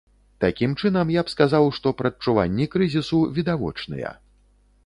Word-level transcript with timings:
Такім 0.43 0.71
чынам, 0.81 1.11
я 1.15 1.23
б 1.27 1.33
сказаў, 1.33 1.69
што 1.79 1.93
прадчуванні 2.01 2.67
крызісу 2.77 3.23
відавочныя. 3.37 4.17